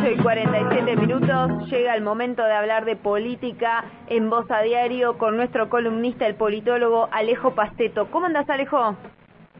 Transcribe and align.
8 0.00 0.12
y 0.12 0.16
47 0.16 0.96
minutos 0.96 1.68
llega 1.70 1.94
el 1.94 2.02
momento 2.02 2.42
de 2.42 2.52
hablar 2.54 2.86
de 2.86 2.96
política 2.96 3.84
en 4.08 4.30
Voz 4.30 4.50
a 4.50 4.62
Diario 4.62 5.18
con 5.18 5.36
nuestro 5.36 5.68
columnista, 5.68 6.26
el 6.26 6.36
politólogo 6.36 7.10
Alejo 7.12 7.54
Pasteto. 7.54 8.10
¿Cómo 8.10 8.24
andas, 8.24 8.48
Alejo? 8.48 8.96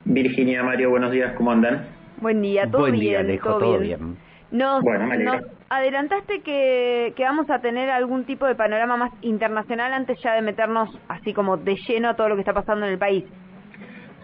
Virginia, 0.07 0.63
Mario, 0.63 0.89
buenos 0.89 1.11
días, 1.13 1.35
¿cómo 1.37 1.53
andan? 1.53 1.89
Buen 2.23 2.41
día, 2.41 2.71
todo 2.71 2.83
Buen 2.83 2.93
bien. 2.93 3.05
día, 3.05 3.21
Alejo, 3.21 3.59
todo 3.59 3.79
bien. 3.81 4.17
Nos, 4.51 4.83
Bueno, 4.83 5.07
me 5.09 5.19
nos 5.19 5.43
adelantaste 5.69 6.41
que, 6.41 7.13
que 7.17 7.23
vamos 7.23 7.51
a 7.51 7.59
tener 7.61 7.91
algún 7.91 8.25
tipo 8.25 8.47
de 8.47 8.55
panorama 8.55 8.97
más 8.97 9.13
internacional 9.21 9.93
antes 9.93 10.19
ya 10.23 10.33
de 10.33 10.41
meternos 10.43 10.89
así 11.09 11.35
como 11.35 11.59
de 11.59 11.77
lleno 11.77 12.09
a 12.09 12.15
todo 12.15 12.31
lo 12.31 12.37
que 12.37 12.41
está 12.41 12.55
pasando 12.55 12.87
en 12.87 12.93
el 12.93 12.99
país. 12.99 13.25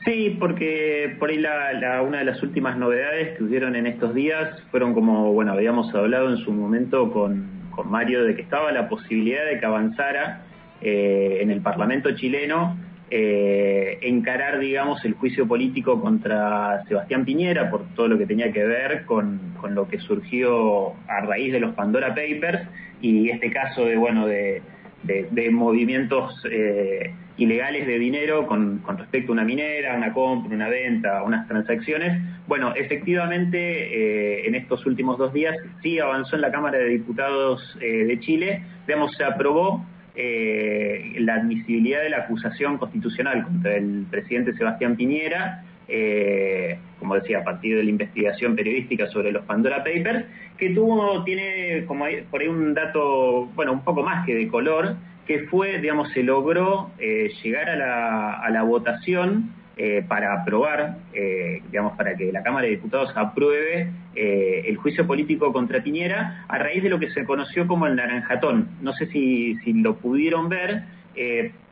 Sí, 0.07 0.37
porque 0.39 1.17
por 1.19 1.31
ahí 1.31 1.39
la, 1.39 1.73
la- 1.75 2.01
una 2.03 2.19
de 2.21 2.25
las 2.25 2.43
últimas 2.43 2.79
novedades 2.79 3.37
que 3.37 3.43
hubieron 3.45 3.75
en 3.77 3.87
estos 3.87 4.15
días 4.15 4.63
fueron 4.71 4.95
como, 4.95 5.33
bueno, 5.33 5.53
habíamos 5.53 5.93
hablado 5.95 6.31
en 6.31 6.37
su 6.39 6.53
momento 6.53 7.11
con, 7.13 7.51
con 7.71 7.91
Mario 7.91 8.25
de 8.25 8.37
que 8.37 8.43
estaba 8.43 8.71
la 8.73 8.89
posibilidad 8.89 9.45
de 9.45 9.59
que 9.59 9.67
avanzara 9.67 10.45
eh, 10.81 11.39
en 11.41 11.51
el 11.51 11.61
Parlamento 11.61 12.13
chileno 12.15 12.79
eh, 13.11 13.99
encarar, 14.03 14.61
digamos, 14.61 15.05
el 15.05 15.15
juicio 15.15 15.47
político 15.47 16.01
contra 16.01 16.85
Sebastián 16.87 17.25
Piñera 17.25 17.69
por 17.71 17.85
todo 17.97 18.07
lo 18.09 18.17
que 18.19 18.27
tenía 18.27 18.53
que 18.53 18.65
ver 18.65 19.05
con, 19.07 19.41
con 19.61 19.75
lo 19.75 19.89
que 19.89 19.99
surgió 19.99 20.93
a 21.09 21.21
raíz 21.27 21.53
de 21.53 21.59
los 21.61 21.75
Pandora 21.75 22.09
Papers 22.15 22.61
y 23.01 23.29
este 23.31 23.51
caso 23.51 23.85
de, 23.85 23.97
bueno, 23.97 24.27
de, 24.27 24.63
de, 25.03 25.27
de 25.33 25.51
movimientos 25.51 26.45
eh, 26.51 27.13
ilegales 27.37 27.87
de 27.87 27.99
dinero 27.99 28.47
con, 28.47 28.79
con 28.79 28.99
respecto 28.99 29.33
a 29.33 29.35
una 29.35 29.45
minera, 29.45 29.97
una 29.97 30.13
compra, 30.13 30.55
una 30.55 30.69
venta, 30.69 31.23
unas 31.23 31.47
transacciones. 31.49 32.23
Bueno, 32.47 32.75
efectivamente, 32.75 33.59
eh, 33.59 34.47
en 34.47 34.55
estos 34.55 34.87
últimos 34.87 35.19
dos 35.19 35.33
días 35.33 35.57
sí 35.83 35.99
avanzó 35.99 36.37
en 36.37 36.43
la 36.43 36.51
Cámara 36.51 36.79
de 36.79 36.89
Diputados 36.89 37.77
eh, 37.81 38.05
de 38.05 38.21
Chile, 38.21 38.63
digamos, 38.87 39.15
se 39.17 39.25
aprobó 39.25 39.85
eh, 40.15 41.15
la 41.19 41.35
admisibilidad 41.35 42.01
de 42.03 42.11
la 42.11 42.19
acusación 42.19 42.79
constitucional 42.79 43.43
contra 43.45 43.77
el 43.77 44.07
presidente 44.11 44.55
Sebastián 44.55 44.97
Piñera, 44.97 45.63
eh, 45.89 46.79
como 46.99 47.15
decía, 47.17 47.41
a 47.41 47.45
partir 47.45 47.77
de 47.77 47.85
la 47.85 47.91
investigación 47.91 48.57
periodística 48.57 49.07
sobre 49.09 49.31
los 49.31 49.45
Pandora 49.45 49.85
Papers, 49.85 50.25
que 50.57 50.71
tuvo, 50.71 51.23
tiene 51.25 51.85
como 51.87 52.07
por 52.31 52.41
ahí 52.41 52.49
un 52.49 52.73
dato, 52.73 53.47
bueno, 53.55 53.73
un 53.73 53.85
poco 53.85 54.03
más 54.03 54.25
que 54.25 54.35
de 54.35 54.49
color, 54.49 54.97
que 55.27 55.41
fue, 55.49 55.79
digamos, 55.81 56.13
se 56.13 56.23
logró 56.23 56.91
eh, 56.99 57.31
llegar 57.43 57.69
a 57.69 57.77
la, 57.77 58.33
a 58.35 58.51
la 58.51 58.63
votación 58.63 59.51
eh, 59.77 60.05
para 60.07 60.41
aprobar, 60.41 60.99
eh, 61.13 61.63
digamos, 61.71 61.97
para 61.97 62.17
que 62.17 62.33
la 62.33 62.43
Cámara 62.43 62.65
de 62.65 62.77
Diputados 62.77 63.13
apruebe 63.15 63.91
el 64.15 64.77
juicio 64.79 65.07
político 65.07 65.53
contra 65.53 65.83
Piñera 65.83 66.47
a 66.49 66.57
raíz 66.57 66.83
de 66.83 66.89
lo 66.89 66.99
que 66.99 67.11
se 67.11 67.27
conoció 67.27 67.67
como 67.67 67.87
el 67.87 67.97
naranjatón. 67.97 68.71
No 68.81 68.95
sé 68.95 69.09
si, 69.09 69.59
lo 69.75 69.97
pudieron 69.97 70.49
ver, 70.49 70.85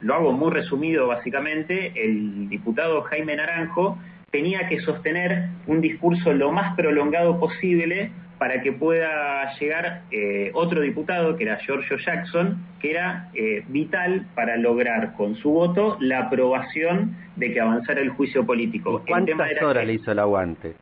lo 0.00 0.14
hago 0.14 0.33
muy 0.33 0.50
resumido 0.52 1.06
básicamente, 1.06 1.92
el 1.96 2.50
diputado 2.50 3.00
Jaime 3.05 3.36
Naranjo 3.36 3.96
tenía 4.30 4.68
que 4.68 4.80
sostener 4.80 5.48
un 5.66 5.80
discurso 5.80 6.34
lo 6.34 6.52
más 6.52 6.74
prolongado 6.77 7.41
posible 7.41 8.11
para 8.38 8.60
que 8.62 8.72
pueda 8.72 9.52
llegar 9.58 10.02
eh, 10.10 10.50
otro 10.54 10.80
diputado, 10.80 11.36
que 11.36 11.44
era 11.44 11.58
Giorgio 11.58 11.96
Jackson, 11.98 12.58
que 12.80 12.90
era 12.90 13.28
eh, 13.34 13.64
vital 13.68 14.27
para 14.34 14.56
lograr 14.56 15.14
con 15.14 15.36
su 15.36 15.50
voto 15.50 15.96
la 16.00 16.20
aprobación 16.27 17.16
de 17.36 17.52
que 17.52 17.60
avanzara 17.60 18.00
el 18.00 18.10
juicio 18.10 18.44
político. 18.44 18.98
El 19.00 19.06
¿Cuántas 19.06 19.36
tema 19.36 19.48
era 19.50 19.66
horas 19.66 19.82
que- 19.82 19.86
le 19.86 19.92
hizo 19.94 20.12
el 20.12 20.18
aguante? 20.18 20.74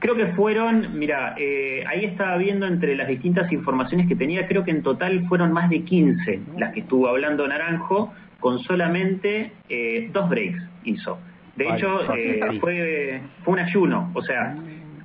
Creo 0.00 0.16
que 0.16 0.26
fueron, 0.28 0.98
mira, 0.98 1.34
eh, 1.38 1.82
ahí 1.86 2.04
estaba 2.04 2.36
viendo 2.36 2.66
entre 2.66 2.94
las 2.94 3.08
distintas 3.08 3.50
informaciones 3.52 4.06
que 4.06 4.14
tenía, 4.14 4.46
creo 4.46 4.62
que 4.62 4.70
en 4.70 4.82
total 4.82 5.24
fueron 5.28 5.52
más 5.52 5.70
de 5.70 5.82
15 5.82 6.40
las 6.58 6.74
que 6.74 6.80
estuvo 6.80 7.08
hablando 7.08 7.46
Naranjo, 7.48 8.12
con 8.38 8.58
solamente 8.58 9.52
eh, 9.70 10.10
dos 10.12 10.28
breaks 10.28 10.62
hizo. 10.84 11.18
De 11.56 11.68
hecho, 11.68 12.12
eh, 12.14 12.58
fue, 12.60 13.20
fue 13.44 13.52
un 13.54 13.60
ayuno, 13.60 14.10
o 14.12 14.20
sea, 14.20 14.54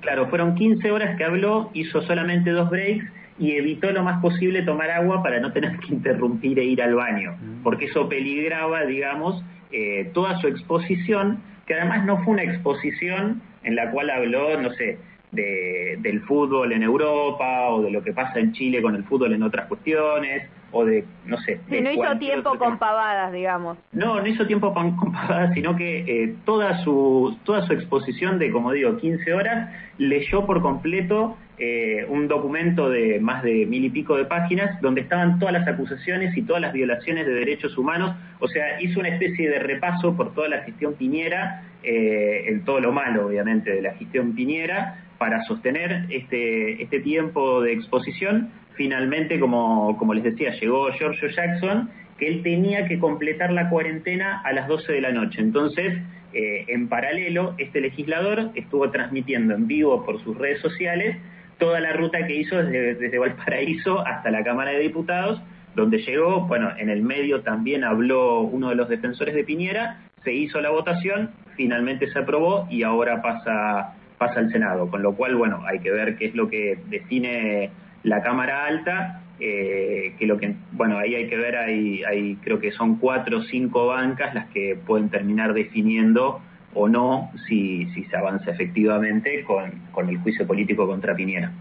claro, 0.01 0.27
fueron 0.29 0.55
15 0.55 0.91
horas 0.91 1.17
que 1.17 1.23
habló, 1.23 1.69
hizo 1.73 2.01
solamente 2.03 2.51
dos 2.51 2.69
breaks 2.69 3.05
y 3.37 3.51
evitó 3.51 3.91
lo 3.91 4.03
más 4.03 4.21
posible 4.21 4.63
tomar 4.63 4.91
agua 4.91 5.23
para 5.23 5.39
no 5.39 5.51
tener 5.53 5.77
que 5.79 5.93
interrumpir 5.93 6.59
e 6.59 6.65
ir 6.65 6.81
al 6.81 6.95
baño, 6.95 7.37
porque 7.63 7.85
eso 7.85 8.09
peligraba, 8.09 8.85
digamos, 8.85 9.43
eh, 9.71 10.09
toda 10.13 10.39
su 10.41 10.47
exposición, 10.47 11.41
que 11.65 11.75
además 11.75 12.05
no 12.05 12.23
fue 12.23 12.33
una 12.33 12.43
exposición 12.43 13.41
en 13.63 13.75
la 13.75 13.91
cual 13.91 14.09
habló, 14.09 14.59
no 14.59 14.71
sé, 14.71 14.97
de, 15.31 15.97
del 16.01 16.21
fútbol 16.21 16.73
en 16.73 16.83
Europa 16.83 17.69
o 17.69 17.81
de 17.81 17.91
lo 17.91 18.03
que 18.03 18.13
pasa 18.13 18.39
en 18.39 18.51
Chile 18.53 18.81
con 18.81 18.95
el 18.95 19.03
fútbol 19.03 19.33
en 19.33 19.43
otras 19.43 19.67
cuestiones 19.67 20.49
o 20.71 20.85
de, 20.85 21.05
no 21.25 21.37
sé. 21.37 21.59
Sí, 21.69 21.75
de 21.75 21.81
no 21.81 21.91
hizo 21.91 22.17
tiempo 22.17 22.49
con 22.51 22.59
tema. 22.59 22.79
pavadas, 22.79 23.31
digamos. 23.31 23.77
No, 23.91 24.19
no 24.19 24.27
hizo 24.27 24.45
tiempo 24.47 24.73
con 24.73 24.95
pavadas, 25.11 25.53
sino 25.53 25.75
que 25.75 25.99
eh, 25.99 26.35
toda 26.45 26.83
su 26.83 27.37
toda 27.43 27.65
su 27.65 27.73
exposición 27.73 28.39
de, 28.39 28.51
como 28.51 28.71
digo, 28.71 28.97
15 28.97 29.33
horas, 29.33 29.69
leyó 29.97 30.45
por 30.45 30.61
completo 30.61 31.37
eh, 31.61 32.05
un 32.07 32.29
documento 32.29 32.89
de 32.89 33.19
más 33.19 33.43
de 33.43 33.65
mil 33.65 33.83
y 33.83 33.89
pico 33.89 34.15
de 34.15 34.23
páginas 34.23 34.79
donde 34.79 35.01
estaban 35.01 35.39
todas 35.39 35.53
las 35.53 35.67
acusaciones 35.67 36.35
y 36.37 36.43
todas 36.43 36.61
las 36.61 36.71
violaciones 36.71 37.27
de 37.27 37.33
derechos 37.33 37.77
humanos. 37.77 38.15
O 38.39 38.47
sea, 38.47 38.81
hizo 38.81 39.01
una 39.01 39.09
especie 39.09 39.49
de 39.49 39.59
repaso 39.59 40.15
por 40.15 40.33
toda 40.33 40.47
la 40.47 40.59
gestión 40.59 40.93
Piñera, 40.93 41.63
eh, 41.83 42.45
en 42.47 42.63
todo 42.63 42.79
lo 42.79 42.93
malo, 42.93 43.27
obviamente, 43.27 43.71
de 43.71 43.81
la 43.81 43.93
gestión 43.95 44.33
Piñera, 44.35 45.03
para 45.17 45.43
sostener 45.43 46.05
este, 46.09 46.81
este 46.81 47.01
tiempo 47.01 47.61
de 47.61 47.73
exposición. 47.73 48.51
Finalmente, 48.79 49.41
como, 49.41 50.13
les 50.13 50.23
decía, 50.23 50.51
llegó 50.51 50.89
Giorgio 50.93 51.27
Jackson, 51.27 51.89
que 52.17 52.29
él 52.29 52.43
tenía 52.43 52.87
que 52.87 52.97
completar 52.97 53.51
la 53.51 53.67
cuarentena 53.67 54.41
a 54.45 54.53
las 54.53 54.69
12 54.69 54.93
de 54.93 55.01
la 55.01 55.11
noche. 55.11 55.41
Entonces, 55.41 55.97
eh, 56.31 56.63
en 56.69 56.87
paralelo, 56.87 57.55
este 57.57 57.81
legislador 57.81 58.51
estuvo 58.55 58.89
transmitiendo 58.89 59.53
en 59.53 59.67
vivo 59.67 60.05
por 60.05 60.23
sus 60.23 60.37
redes 60.37 60.61
sociales 60.61 61.17
toda 61.57 61.81
la 61.81 61.91
ruta 61.91 62.25
que 62.25 62.37
hizo 62.37 62.55
desde, 62.55 62.95
desde 62.95 63.19
Valparaíso 63.19 63.99
hasta 64.07 64.31
la 64.31 64.45
Cámara 64.45 64.71
de 64.71 64.79
Diputados, 64.79 65.41
donde 65.75 65.97
llegó, 65.97 66.47
bueno, 66.47 66.71
en 66.77 66.89
el 66.89 67.01
medio 67.01 67.41
también 67.41 67.83
habló 67.83 68.39
uno 68.39 68.69
de 68.69 68.75
los 68.75 68.87
defensores 68.87 69.35
de 69.35 69.43
Piñera, 69.43 70.03
se 70.23 70.31
hizo 70.31 70.61
la 70.61 70.69
votación, 70.69 71.31
finalmente 71.57 72.09
se 72.09 72.17
aprobó 72.17 72.65
y 72.69 72.83
ahora 72.83 73.21
pasa, 73.21 73.93
pasa 74.17 74.39
al 74.39 74.49
Senado, 74.53 74.89
con 74.89 75.01
lo 75.01 75.15
cual, 75.15 75.35
bueno, 75.35 75.63
hay 75.67 75.79
que 75.79 75.91
ver 75.91 76.15
qué 76.15 76.27
es 76.27 76.33
lo 76.33 76.49
que 76.49 76.79
define 76.87 77.71
la 78.03 78.21
Cámara 78.21 78.65
Alta, 78.65 79.21
eh, 79.39 80.15
que 80.17 80.25
lo 80.25 80.37
que, 80.37 80.55
bueno, 80.73 80.97
ahí 80.97 81.15
hay 81.15 81.27
que 81.27 81.37
ver, 81.37 81.55
hay, 81.55 82.03
hay 82.03 82.35
creo 82.35 82.59
que 82.59 82.71
son 82.71 82.97
cuatro 82.97 83.39
o 83.39 83.43
cinco 83.43 83.87
bancas 83.87 84.33
las 84.33 84.47
que 84.49 84.77
pueden 84.85 85.09
terminar 85.09 85.53
definiendo 85.53 86.41
o 86.73 86.87
no 86.87 87.31
si, 87.47 87.85
si 87.93 88.03
se 88.05 88.17
avanza 88.17 88.51
efectivamente 88.51 89.43
con, 89.43 89.71
con 89.91 90.09
el 90.09 90.17
juicio 90.19 90.45
político 90.45 90.87
contra 90.87 91.15
Piñera. 91.15 91.51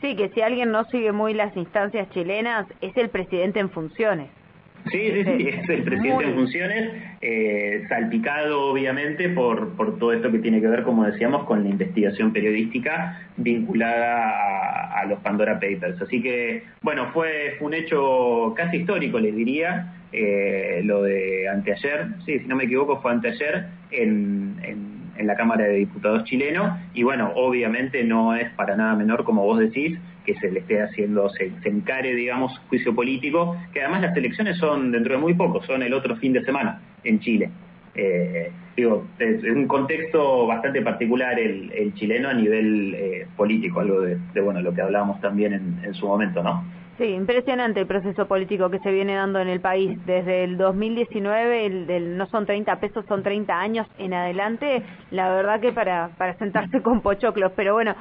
Sí, 0.00 0.16
que 0.16 0.28
si 0.30 0.40
alguien 0.40 0.70
no 0.72 0.84
sigue 0.84 1.12
muy 1.12 1.34
las 1.34 1.56
instancias 1.56 2.08
chilenas, 2.10 2.66
es 2.80 2.96
el 2.96 3.08
presidente 3.08 3.60
en 3.60 3.70
funciones. 3.70 4.28
Sí, 4.90 5.10
sí, 5.12 5.24
sí, 5.24 5.48
es 5.48 5.68
el 5.68 5.82
presidente 5.82 6.24
en 6.24 6.34
funciones, 6.34 6.92
eh, 7.20 7.84
salpicado 7.88 8.70
obviamente 8.70 9.28
por, 9.30 9.76
por 9.76 9.98
todo 9.98 10.12
esto 10.12 10.30
que 10.30 10.38
tiene 10.38 10.60
que 10.60 10.68
ver, 10.68 10.82
como 10.82 11.04
decíamos, 11.04 11.44
con 11.44 11.64
la 11.64 11.70
investigación 11.70 12.32
periodística 12.32 13.20
vinculada 13.36 14.30
a, 14.30 15.00
a 15.00 15.06
los 15.06 15.18
Pandora 15.20 15.54
Papers. 15.54 16.00
Así 16.00 16.22
que, 16.22 16.62
bueno, 16.82 17.10
fue, 17.12 17.56
fue 17.58 17.68
un 17.68 17.74
hecho 17.74 18.54
casi 18.56 18.78
histórico, 18.78 19.18
les 19.18 19.34
diría, 19.34 19.92
eh, 20.12 20.82
lo 20.84 21.02
de 21.02 21.48
anteayer, 21.48 22.06
sí, 22.24 22.38
si 22.38 22.46
no 22.46 22.56
me 22.56 22.64
equivoco, 22.64 23.00
fue 23.02 23.10
anteayer 23.10 23.66
en, 23.90 24.45
en, 25.18 25.26
la 25.26 25.34
Cámara 25.34 25.64
de 25.64 25.74
Diputados 25.76 26.24
chileno, 26.24 26.78
y 26.94 27.02
bueno, 27.02 27.32
obviamente 27.34 28.04
no 28.04 28.34
es 28.34 28.50
para 28.50 28.76
nada 28.76 28.94
menor, 28.94 29.24
como 29.24 29.44
vos 29.44 29.58
decís, 29.58 29.98
que 30.24 30.34
se 30.36 30.50
le 30.50 30.60
esté 30.60 30.82
haciendo, 30.82 31.28
se, 31.30 31.52
encare, 31.64 32.14
digamos, 32.14 32.58
juicio 32.68 32.94
político, 32.94 33.56
que 33.72 33.82
además 33.82 34.02
las 34.02 34.16
elecciones 34.16 34.58
son 34.58 34.92
dentro 34.92 35.14
de 35.14 35.20
muy 35.20 35.34
poco, 35.34 35.62
son 35.62 35.82
el 35.82 35.94
otro 35.94 36.16
fin 36.16 36.32
de 36.32 36.44
semana 36.44 36.80
en 37.04 37.20
Chile. 37.20 37.50
Eh, 37.94 38.50
digo, 38.76 39.06
es 39.18 39.42
un 39.44 39.66
contexto 39.66 40.46
bastante 40.46 40.82
particular 40.82 41.38
el, 41.38 41.94
chileno 41.94 42.28
a 42.28 42.34
nivel 42.34 42.94
eh, 42.94 43.26
político, 43.36 43.80
algo 43.80 44.00
de, 44.02 44.18
bueno, 44.40 44.60
lo 44.60 44.74
que 44.74 44.82
hablábamos 44.82 45.20
también 45.20 45.78
en 45.82 45.94
su 45.94 46.06
momento, 46.06 46.42
¿no? 46.42 46.64
Sí, 46.98 47.04
impresionante 47.04 47.80
el 47.80 47.86
proceso 47.86 48.26
político 48.26 48.70
que 48.70 48.78
se 48.78 48.90
viene 48.90 49.14
dando 49.14 49.38
en 49.38 49.48
el 49.48 49.60
país. 49.60 49.98
Desde 50.06 50.44
el 50.44 50.56
2019, 50.56 51.66
el, 51.66 52.16
no 52.16 52.26
son 52.28 52.46
30 52.46 52.80
pesos, 52.80 53.04
son 53.06 53.22
30 53.22 53.60
años 53.60 53.86
en 53.98 54.14
adelante. 54.14 54.82
La 55.10 55.28
verdad 55.28 55.60
que 55.60 55.72
para, 55.72 56.08
para 56.16 56.34
sentarse 56.38 56.80
con 56.82 57.02
pochoclos. 57.02 57.52
Pero 57.54 57.74
bueno, 57.74 57.94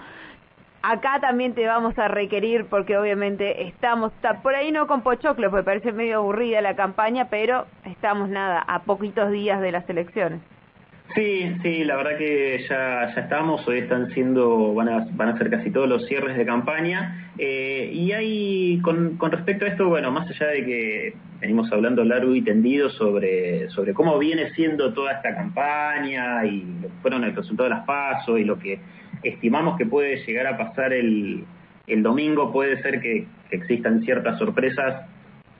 acá 0.82 1.20
también 1.20 1.54
te 1.54 1.68
vamos 1.68 1.98
a 2.00 2.08
requerir 2.08 2.68
porque 2.70 2.98
obviamente 2.98 3.68
estamos, 3.68 4.14
ta- 4.22 4.42
por 4.42 4.56
ahí 4.56 4.72
no 4.72 4.88
con 4.88 5.02
pochoclos, 5.02 5.52
porque 5.52 5.66
parece 5.66 5.92
medio 5.92 6.20
aburrida 6.20 6.62
la 6.62 6.78
campaña, 6.78 7.28
pero 7.30 7.66
estamos 7.84 8.30
nada, 8.30 8.64
a 8.66 8.84
poquitos 8.84 9.30
días 9.30 9.60
de 9.60 9.74
las 9.74 9.90
elecciones. 9.90 10.40
Sí, 11.14 11.56
sí, 11.62 11.84
la 11.84 11.96
verdad 11.96 12.18
que 12.18 12.66
ya, 12.68 13.14
ya 13.14 13.22
estamos, 13.22 13.66
hoy 13.68 13.80
están 13.80 14.12
siendo, 14.14 14.74
van 14.74 14.90
a, 14.90 15.08
van 15.12 15.30
a 15.30 15.38
ser 15.38 15.50
casi 15.50 15.70
todos 15.72 15.88
los 15.88 16.06
cierres 16.08 16.36
de 16.36 16.46
campaña. 16.46 17.30
Eh, 17.38 17.90
y 17.94 18.12
hay, 18.12 18.80
con, 18.82 19.16
con 19.18 19.32
respecto 19.32 19.66
a 19.66 19.70
esto, 19.70 19.88
bueno, 19.88 20.12
más 20.12 20.30
allá 20.30 20.48
de 20.48 20.66
que 20.66 21.14
venimos 21.40 21.72
hablando 21.72 22.04
largo 22.04 22.34
y 22.36 22.42
tendido 22.42 22.90
sobre, 22.90 23.70
sobre 23.70 23.94
cómo 23.94 24.18
viene 24.18 24.52
siendo 24.56 24.94
toda 24.94 25.14
esta 25.14 25.36
campaña 25.36 26.44
y 26.46 26.66
fueron 27.02 27.24
el 27.24 27.36
resultado 27.36 27.70
de 27.70 27.76
las 27.76 27.86
pasos 27.86 28.40
y 28.40 28.44
lo 28.44 28.58
que 28.58 28.80
estimamos 29.24 29.78
que 29.78 29.86
puede 29.86 30.26
llegar 30.26 30.48
a 30.48 30.58
pasar 30.58 30.92
el, 30.92 31.46
el 31.88 32.04
domingo, 32.04 32.52
puede 32.52 32.82
ser 32.82 33.00
que 33.00 33.28
existan 33.52 34.02
ciertas 34.02 34.38
sorpresas 34.40 35.06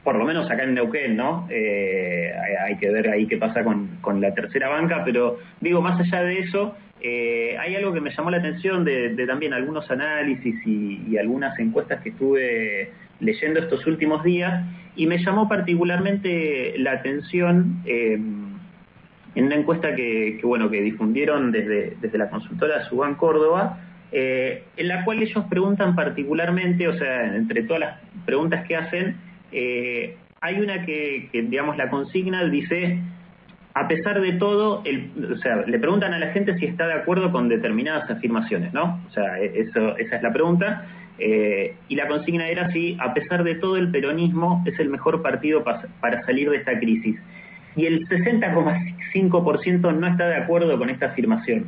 por 0.06 0.16
lo 0.18 0.24
menos 0.24 0.50
acá 0.50 0.64
en 0.64 0.76
Neuquén, 0.76 1.18
¿no? 1.18 1.48
Eh, 1.50 2.32
hay, 2.64 2.78
que 2.78 2.92
ver 2.92 3.10
ahí 3.10 3.26
qué 3.26 3.38
pasa 3.38 3.64
con, 3.64 3.88
con, 4.02 4.22
la 4.22 4.36
tercera 4.36 4.70
banca, 4.70 5.02
pero 5.04 5.40
digo, 5.60 5.82
más 5.82 6.00
allá 6.00 6.22
de 6.22 6.42
eso, 6.42 6.76
eh, 7.02 7.58
hay 7.60 7.76
algo 7.76 7.92
que 7.92 8.02
me 8.02 8.12
llamó 8.16 8.30
la 8.30 8.38
atención 8.38 8.86
de, 8.86 9.16
también 9.26 9.54
algunos 9.54 9.90
análisis 9.90 10.56
y, 10.64 11.18
algunas 11.18 11.58
encuestas 11.58 12.02
que 12.02 12.10
estuve 12.10 12.92
leyendo 13.20 13.60
estos 13.60 13.88
últimos 13.88 14.24
días, 14.24 14.64
y 14.96 15.08
me 15.08 15.18
llamó 15.18 15.50
particularmente 15.50 16.76
la 16.78 16.92
atención 16.92 17.82
eh, 17.86 18.14
en 18.14 19.44
una 19.44 19.56
encuesta 19.56 19.96
que, 19.96 20.40
bueno, 20.44 20.70
que 20.70 20.82
difundieron 20.82 21.52
desde, 21.52 21.98
desde 22.00 22.18
la 22.20 22.30
consultora 22.30 22.86
Subán 22.86 23.16
Córdoba, 23.16 23.80
en 24.12 24.88
la 24.88 25.04
cual 25.04 25.22
ellos 25.22 25.44
preguntan 25.50 25.94
particularmente, 25.94 26.88
o 26.88 26.94
sea, 26.94 27.36
entre 27.36 27.64
todas 27.64 27.82
las 27.82 28.00
preguntas 28.26 28.66
que 28.66 28.78
hacen, 28.78 29.18
eh, 29.52 30.18
hay 30.42 30.60
una 30.60 30.86
que, 30.86 31.30
digamos, 31.32 31.78
la 31.78 31.90
consigna 31.90 32.44
dice, 32.46 33.00
a 33.74 33.88
pesar 33.88 34.22
de 34.22 34.34
todo, 34.34 34.84
o 34.84 35.38
sea, 35.38 35.64
le 35.66 35.80
preguntan 35.80 36.14
a 36.14 36.20
la 36.20 36.28
gente 36.28 36.58
si 36.60 36.66
está 36.66 36.88
de 36.88 36.94
acuerdo 36.94 37.32
con 37.32 37.50
determinadas 37.50 38.10
afirmaciones, 38.10 38.74
¿no? 38.74 39.02
O 39.08 39.12
sea, 39.12 39.40
e, 39.40 39.62
eso, 39.62 39.98
esa 39.98 40.18
es 40.18 40.24
la 40.24 40.32
pregunta. 40.34 40.86
Eh, 41.18 41.76
y 41.88 41.96
la 41.96 42.08
consigna 42.08 42.48
era 42.48 42.70
si, 42.72 42.98
a 43.00 43.14
pesar 43.14 43.44
de 43.44 43.56
todo, 43.56 43.78
el 43.78 43.90
peronismo 43.90 44.64
es 44.66 44.78
el 44.80 44.90
mejor 44.90 45.22
partido 45.22 45.64
para 45.64 46.26
salir 46.26 46.50
de 46.50 46.58
esta 46.58 46.78
crisis. 46.78 47.18
Y 47.76 47.86
el 47.86 48.08
60,5% 48.08 49.98
no 49.98 50.08
está 50.08 50.28
de 50.28 50.36
acuerdo 50.36 50.78
con 50.78 50.90
esta 50.90 51.08
afirmación 51.08 51.66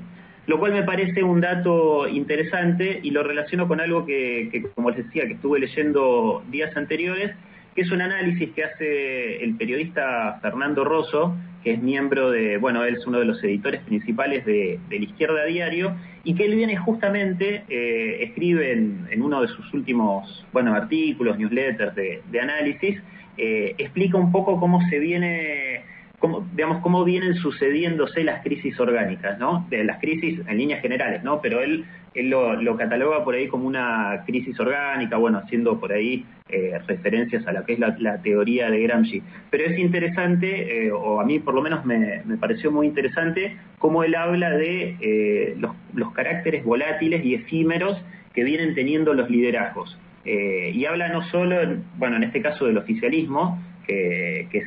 lo 0.47 0.59
cual 0.59 0.71
me 0.71 0.83
parece 0.83 1.23
un 1.23 1.41
dato 1.41 2.07
interesante 2.07 3.01
y 3.03 3.11
lo 3.11 3.21
relaciono 3.21 3.67
con 3.67 3.81
algo 3.81 4.05
que, 4.05 4.47
que, 4.49 4.63
como 4.63 4.89
les 4.89 5.05
decía, 5.05 5.27
que 5.27 5.33
estuve 5.33 5.59
leyendo 5.59 6.41
días 6.49 6.75
anteriores, 6.75 7.35
es 7.81 7.91
un 7.91 8.01
análisis 8.01 8.49
que 8.53 8.63
hace 8.63 9.43
el 9.43 9.55
periodista 9.55 10.39
Fernando 10.41 10.83
Rosso, 10.83 11.35
que 11.63 11.73
es 11.73 11.81
miembro 11.81 12.31
de, 12.31 12.57
bueno, 12.57 12.83
él 12.83 12.95
es 12.95 13.05
uno 13.05 13.19
de 13.19 13.25
los 13.25 13.43
editores 13.43 13.81
principales 13.81 14.45
de, 14.45 14.79
La 14.89 14.95
Izquierda 14.95 15.45
Diario, 15.45 15.95
y 16.23 16.33
que 16.33 16.45
él 16.45 16.55
viene 16.55 16.77
justamente, 16.77 17.63
eh, 17.69 18.23
escribe 18.23 18.71
en, 18.71 19.21
uno 19.21 19.41
de 19.41 19.47
sus 19.49 19.73
últimos, 19.73 20.45
bueno, 20.53 20.73
artículos, 20.73 21.37
newsletters 21.37 21.93
de, 21.95 22.39
análisis, 22.41 23.01
eh, 23.37 23.75
explica 23.77 24.17
un 24.17 24.31
poco 24.31 24.59
cómo 24.59 24.81
se 24.89 24.97
viene 24.99 25.83
cómo, 26.19 26.47
cómo 26.81 27.03
vienen 27.03 27.35
sucediéndose 27.35 28.23
las 28.23 28.43
crisis 28.43 28.79
orgánicas, 28.79 29.37
¿no? 29.37 29.65
De 29.69 29.83
las 29.83 29.99
crisis 29.99 30.39
en 30.47 30.57
líneas 30.57 30.81
generales, 30.81 31.23
¿no? 31.23 31.41
Pero 31.41 31.61
él, 31.61 31.85
lo, 32.15 32.75
cataloga 32.77 33.23
por 33.23 33.35
ahí 33.35 33.47
como 33.47 33.67
una 33.67 34.23
crisis 34.25 34.59
orgánica, 34.59 35.17
bueno, 35.17 35.37
haciendo 35.37 35.79
por 35.79 35.91
ahí 35.91 36.25
eh, 36.49 36.79
referencias 36.87 37.45
a 37.45 37.51
lo 37.51 37.63
que 37.63 37.73
es 37.73 37.79
la, 37.79 38.21
teoría 38.21 38.71
de 38.71 38.81
Gramsci. 38.81 39.21
Pero 39.51 39.65
es 39.65 39.77
interesante, 39.77 40.87
eh, 40.87 40.91
o 40.91 41.21
a 41.21 41.25
mí 41.25 41.39
por 41.39 41.53
lo 41.53 41.61
menos 41.61 41.85
me, 41.85 42.23
pareció 42.39 42.71
muy 42.71 42.87
interesante, 42.87 43.57
cómo 43.77 44.03
él 44.03 44.15
habla 44.15 44.51
de 44.51 44.97
eh, 44.99 45.55
los, 45.59 46.11
caracteres 46.13 46.63
volátiles 46.63 47.23
y 47.23 47.35
efímeros 47.35 48.01
que 48.33 48.43
vienen 48.43 48.73
teniendo 48.73 49.13
los 49.13 49.29
liderazgos. 49.29 49.97
y 50.25 50.85
habla 50.85 51.07
no 51.09 51.21
solo, 51.29 51.55
bueno, 51.97 52.17
en 52.17 52.23
este 52.23 52.41
caso 52.41 52.65
del 52.65 52.77
oficialismo, 52.77 53.61
que, 53.85 54.47
que 54.51 54.57
es 54.59 54.65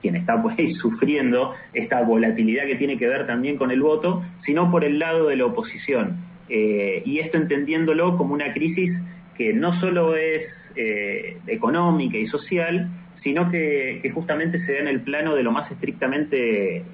quien 0.00 0.16
está 0.16 0.40
pues, 0.42 0.56
sufriendo 0.78 1.54
esta 1.72 2.02
volatilidad 2.02 2.66
que 2.66 2.76
tiene 2.76 2.98
que 2.98 3.08
ver 3.08 3.26
también 3.26 3.56
con 3.56 3.70
el 3.70 3.82
voto, 3.82 4.22
sino 4.44 4.70
por 4.70 4.84
el 4.84 4.98
lado 4.98 5.28
de 5.28 5.36
la 5.36 5.46
oposición. 5.46 6.16
Eh, 6.48 7.02
y 7.04 7.20
esto 7.20 7.36
entendiéndolo 7.36 8.16
como 8.16 8.34
una 8.34 8.52
crisis 8.52 8.92
que 9.36 9.52
no 9.52 9.78
solo 9.80 10.16
es 10.16 10.42
eh, 10.76 11.38
económica 11.46 12.18
y 12.18 12.26
social, 12.26 12.88
sino 13.22 13.50
que, 13.50 14.10
justamente 14.14 14.64
se 14.66 14.72
da 14.72 14.78
en 14.80 14.88
el 14.88 15.00
plano 15.00 15.34
de 15.34 15.42
lo 15.42 15.52
más 15.52 15.70
estrictamente 15.70 16.78
eh, 16.78 16.84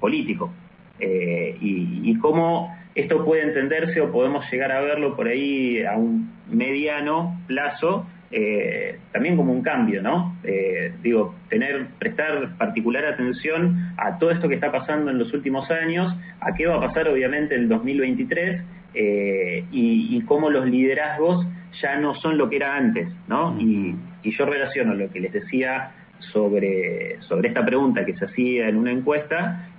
político. 0.00 0.52
y, 0.98 2.10
y 2.10 2.18
cómo 2.18 2.74
esto 2.94 3.24
puede 3.24 3.42
entenderse 3.42 4.00
o 4.00 4.10
podemos 4.10 4.50
llegar 4.50 4.72
a 4.72 4.80
verlo 4.80 5.14
por 5.14 5.28
ahí 5.28 5.84
a 5.84 5.96
un 5.96 6.32
mediano 6.50 7.38
plazo 7.46 8.06
eh, 8.38 8.98
también 9.12 9.34
como 9.34 9.50
un 9.50 9.62
cambio, 9.62 10.02
¿no? 10.02 10.36
Eh, 10.44 10.92
digo, 11.02 11.34
tener, 11.48 11.86
prestar 11.98 12.54
particular 12.58 13.06
atención 13.06 13.94
a 13.96 14.18
todo 14.18 14.30
esto 14.30 14.46
que 14.46 14.56
está 14.56 14.70
pasando 14.70 15.10
en 15.10 15.16
los 15.16 15.32
últimos 15.32 15.70
años, 15.70 16.14
a 16.40 16.52
qué 16.54 16.66
va 16.66 16.76
a 16.76 16.80
pasar 16.80 17.08
obviamente 17.08 17.54
en 17.54 17.62
el 17.62 17.68
2023 17.70 18.60
eh, 18.92 19.64
y, 19.72 20.20
cómo 20.26 20.50
los 20.50 20.66
liderazgos 20.66 21.46
ya 21.80 21.98
no 21.98 22.14
son 22.16 22.36
lo 22.36 22.50
que 22.50 22.56
era 22.56 22.76
antes, 22.76 23.08
¿no? 23.26 23.56
Y, 23.58 23.96
yo 24.22 24.44
relaciono 24.44 24.92
lo 24.92 25.10
que 25.10 25.20
les 25.20 25.32
decía 25.32 25.92
sobre, 26.18 27.16
sobre 27.22 27.48
esta 27.48 27.64
pregunta 27.64 28.04
que 28.04 28.18
se 28.18 28.26
hacía 28.26 28.68
en 28.68 28.76
una 28.76 28.90
encuesta 28.90 29.70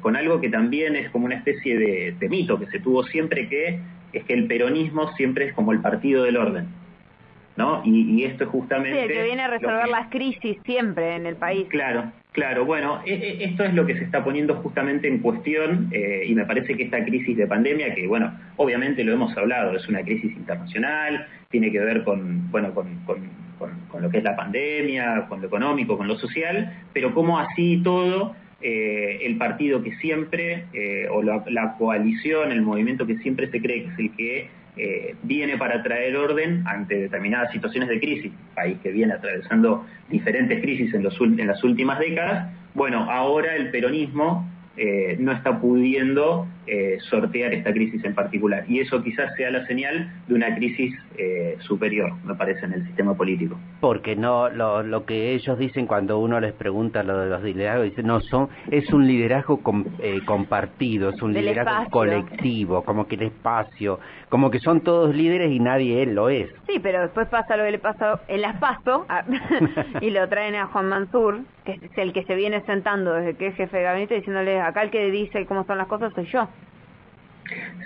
con 0.00 0.14
algo 0.14 0.40
que 0.40 0.48
también 0.48 0.94
es 0.94 1.10
como 1.10 1.26
una 1.26 1.34
especie 1.34 1.76
de 2.12 2.28
mito 2.28 2.60
que 2.60 2.66
se 2.68 2.78
tuvo 2.78 3.02
siempre 3.02 3.48
que 3.48 3.80
es 4.12 4.24
que 4.24 4.34
el 4.34 4.46
peronismo 4.46 5.12
siempre 5.16 5.46
es 5.46 5.52
como 5.52 5.72
el 5.72 5.80
partido 5.80 6.22
del 6.22 6.36
orden. 6.36 6.68
¿No? 7.56 7.82
Y, 7.84 8.24
esto 8.24 8.44
es 8.44 8.50
justamente... 8.50 9.02
Sí, 9.02 9.08
que 9.08 9.22
viene 9.22 9.42
a 9.42 9.48
resolver 9.48 9.88
las 9.88 10.08
crisis 10.08 10.56
siempre 10.64 11.16
en 11.16 11.26
el 11.26 11.36
país. 11.36 11.66
Claro, 11.68 12.12
claro. 12.32 12.64
Bueno, 12.64 13.00
e, 13.04 13.12
e, 13.12 13.44
esto 13.44 13.64
es 13.64 13.74
lo 13.74 13.84
que 13.86 13.96
se 13.96 14.04
está 14.04 14.24
poniendo 14.24 14.54
justamente 14.56 15.08
en 15.08 15.18
cuestión 15.18 15.88
eh, 15.92 16.24
y 16.26 16.34
me 16.34 16.46
parece 16.46 16.76
que 16.76 16.84
esta 16.84 17.04
crisis 17.04 17.36
de 17.36 17.46
pandemia, 17.46 17.94
que 17.94 18.06
bueno, 18.06 18.32
obviamente 18.56 19.04
lo 19.04 19.12
hemos 19.12 19.36
hablado, 19.36 19.76
es 19.76 19.88
una 19.88 20.02
crisis 20.02 20.32
internacional, 20.32 21.26
tiene 21.50 21.70
que 21.70 21.80
ver 21.80 22.04
con, 22.04 22.50
bueno, 22.50 22.72
con, 22.74 22.98
con, 23.06 23.42
lo 24.00 24.10
que 24.10 24.18
es 24.18 24.24
la 24.24 24.34
pandemia, 24.34 25.26
con 25.28 25.40
lo 25.40 25.46
económico, 25.46 25.96
con 25.96 26.08
lo 26.08 26.16
social, 26.18 26.72
pero 26.92 27.14
como 27.14 27.38
así 27.38 27.80
todo... 27.82 28.34
Eh, 28.64 29.26
el 29.26 29.38
partido 29.38 29.82
que 29.82 29.96
siempre, 29.96 30.66
eh, 30.72 31.08
o 31.10 31.20
la, 31.20 31.42
la 31.48 31.74
coalición, 31.76 32.52
el 32.52 32.62
movimiento 32.62 33.04
que 33.08 33.16
siempre 33.16 33.50
se 33.50 33.60
cree 33.60 33.82
que 33.82 33.88
es 33.88 33.98
el 33.98 34.12
que 34.12 34.50
eh, 34.76 35.14
viene 35.22 35.58
para 35.58 35.82
traer 35.82 36.16
orden 36.16 36.62
ante 36.66 36.94
determinadas 37.02 37.52
situaciones 37.52 37.90
de 37.90 38.00
crisis, 38.00 38.32
país 38.54 38.78
que 38.82 38.90
viene 38.90 39.12
atravesando 39.12 39.84
diferentes 40.08 40.62
crisis 40.62 40.94
en, 40.94 41.02
las 41.02 41.62
últimas 41.62 41.98
décadas, 41.98 42.50
bueno, 42.74 43.10
ahora 43.10 43.54
el 43.54 43.70
peronismo 43.70 44.50
eh, 44.78 45.16
no 45.20 45.32
está 45.32 45.60
pudiendo 45.60 46.46
eh, 46.66 46.98
sortear 47.10 47.52
esta 47.52 47.72
crisis 47.72 48.04
en 48.04 48.14
particular. 48.14 48.64
Y 48.68 48.80
eso 48.80 49.02
quizás 49.02 49.34
sea 49.36 49.50
la 49.50 49.66
señal 49.66 50.12
de 50.28 50.34
una 50.34 50.54
crisis 50.54 50.94
eh, 51.18 51.56
superior, 51.60 52.12
me 52.24 52.34
parece, 52.34 52.64
en 52.66 52.74
el 52.74 52.86
sistema 52.86 53.14
político. 53.14 53.58
Porque 53.80 54.16
no 54.16 54.48
lo, 54.48 54.82
lo 54.82 55.04
que 55.04 55.32
ellos 55.32 55.58
dicen 55.58 55.86
cuando 55.86 56.18
uno 56.18 56.40
les 56.40 56.52
pregunta 56.52 57.02
lo 57.02 57.18
de 57.18 57.30
los 57.30 57.42
liderazgos, 57.42 57.86
dicen, 57.86 58.06
no, 58.06 58.20
son 58.20 58.48
es 58.70 58.92
un 58.92 59.06
liderazgo 59.06 59.60
compartido, 60.24 61.10
es 61.10 61.22
un 61.22 61.32
liderazgo 61.32 61.90
colectivo, 61.90 62.82
como 62.84 63.06
que 63.06 63.16
el 63.16 63.22
espacio, 63.22 63.98
como 64.28 64.50
que 64.50 64.60
son 64.60 64.80
todos 64.80 65.14
líderes 65.14 65.50
y 65.50 65.58
nadie 65.58 66.02
él 66.02 66.14
lo 66.14 66.28
es. 66.28 66.48
Sí, 66.66 66.78
pero 66.82 67.02
después 67.02 67.28
pasa 67.28 67.56
lo 67.56 67.64
que 67.64 67.72
le 67.72 67.78
pasó 67.78 68.20
en 68.28 68.40
las 68.40 68.56
PASO 68.56 69.06
y 70.00 70.10
lo 70.10 70.28
traen 70.28 70.54
a 70.54 70.66
Juan 70.66 70.88
Mansur, 70.88 71.40
que 71.64 71.72
es 71.72 71.98
el 71.98 72.12
que 72.12 72.24
se 72.24 72.34
viene 72.34 72.62
sentando 72.62 73.14
desde 73.14 73.34
que 73.34 73.48
es 73.48 73.56
jefe 73.56 73.76
de 73.76 73.82
gabinete, 73.82 74.14
diciéndole 74.14 74.60
acá 74.60 74.82
el 74.82 74.90
que 74.90 75.10
dice 75.10 75.46
cómo 75.46 75.64
son 75.64 75.78
las 75.78 75.86
cosas 75.86 76.12
soy 76.14 76.26
yo. 76.26 76.48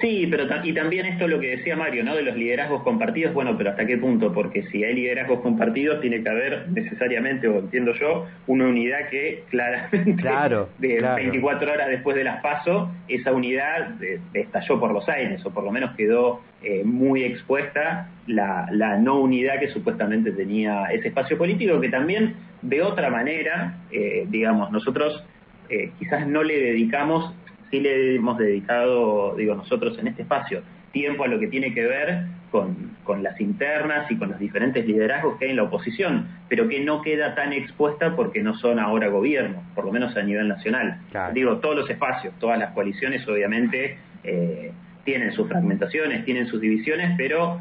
Sí, 0.00 0.28
pero 0.30 0.44
y 0.62 0.72
también 0.74 1.06
esto 1.06 1.26
lo 1.26 1.40
que 1.40 1.56
decía 1.56 1.76
Mario, 1.76 2.04
¿no? 2.04 2.14
De 2.14 2.22
los 2.22 2.36
liderazgos 2.36 2.82
compartidos, 2.82 3.32
bueno, 3.32 3.56
pero 3.56 3.70
¿hasta 3.70 3.86
qué 3.86 3.96
punto? 3.96 4.32
Porque 4.32 4.64
si 4.64 4.84
hay 4.84 4.94
liderazgos 4.94 5.40
compartidos, 5.40 6.00
tiene 6.00 6.22
que 6.22 6.28
haber 6.28 6.68
necesariamente, 6.68 7.48
o 7.48 7.58
entiendo 7.58 7.94
yo, 7.94 8.26
una 8.46 8.66
unidad 8.68 9.08
que 9.08 9.44
claramente, 9.50 10.16
claro, 10.22 10.68
de 10.78 11.00
24 11.00 11.72
horas 11.72 11.88
después 11.88 12.16
de 12.16 12.24
las 12.24 12.42
PASO, 12.42 12.92
esa 13.08 13.32
unidad 13.32 14.02
eh, 14.02 14.20
estalló 14.34 14.78
por 14.78 14.92
los 14.92 15.08
aires, 15.08 15.44
o 15.46 15.50
por 15.50 15.64
lo 15.64 15.72
menos 15.72 15.96
quedó 15.96 16.42
eh, 16.62 16.82
muy 16.84 17.22
expuesta 17.24 18.10
la, 18.26 18.68
la, 18.72 18.98
no 18.98 19.20
unidad 19.20 19.60
que 19.60 19.68
supuestamente 19.68 20.32
tenía 20.32 20.86
ese 20.86 21.08
espacio 21.08 21.38
político, 21.38 21.80
que 21.80 21.88
también, 21.88 22.34
de 22.60 22.82
otra 22.82 23.08
manera, 23.08 23.78
eh, 23.90 24.26
digamos, 24.28 24.70
nosotros 24.72 25.24
eh, 25.68 25.90
quizás 25.98 26.26
no 26.26 26.42
le 26.42 26.60
dedicamos, 26.60 27.34
sí 27.70 27.80
le 27.80 28.16
hemos 28.16 28.38
dedicado, 28.38 29.34
digo 29.36 29.54
nosotros 29.54 29.98
en 29.98 30.08
este 30.08 30.22
espacio, 30.22 30.62
tiempo 30.92 31.24
a 31.24 31.28
lo 31.28 31.38
que 31.38 31.48
tiene 31.48 31.74
que 31.74 31.84
ver 31.84 32.24
con, 32.50 32.96
con 33.04 33.22
las 33.22 33.40
internas 33.40 34.10
y 34.10 34.16
con 34.16 34.30
los 34.30 34.38
diferentes 34.38 34.86
liderazgos 34.86 35.38
que 35.38 35.46
hay 35.46 35.50
en 35.50 35.56
la 35.56 35.64
oposición, 35.64 36.26
pero 36.48 36.68
que 36.68 36.80
no 36.80 37.02
queda 37.02 37.34
tan 37.34 37.52
expuesta 37.52 38.16
porque 38.16 38.42
no 38.42 38.56
son 38.58 38.78
ahora 38.78 39.08
gobierno, 39.08 39.62
por 39.74 39.84
lo 39.84 39.92
menos 39.92 40.16
a 40.16 40.22
nivel 40.22 40.48
nacional. 40.48 41.00
Digo, 41.34 41.58
todos 41.58 41.76
los 41.76 41.90
espacios, 41.90 42.32
todas 42.38 42.58
las 42.58 42.72
coaliciones 42.72 43.26
obviamente 43.28 43.98
eh, 44.24 44.72
tienen 45.04 45.32
sus 45.32 45.48
fragmentaciones, 45.48 46.24
tienen 46.24 46.46
sus 46.46 46.60
divisiones, 46.60 47.14
pero 47.16 47.60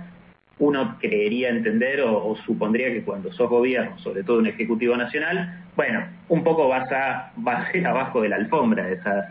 uno 0.57 0.97
creería 0.99 1.49
entender 1.49 2.01
o, 2.01 2.35
supondría 2.45 2.87
que 2.87 3.03
cuando 3.03 3.31
sos 3.31 3.49
gobierno, 3.49 3.97
sobre 3.99 4.23
todo 4.23 4.39
un 4.39 4.47
ejecutivo 4.47 4.95
nacional, 4.95 5.63
bueno, 5.75 6.05
un 6.29 6.43
poco 6.43 6.67
vas 6.67 6.91
a, 6.91 7.31
vas 7.37 7.73
a 7.73 7.77
ir 7.77 7.85
abajo 7.85 8.21
de 8.21 8.29
la 8.29 8.37
alfombra 8.37 8.89
esas 8.89 9.25